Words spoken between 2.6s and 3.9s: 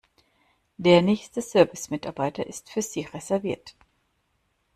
für Sie reserviert.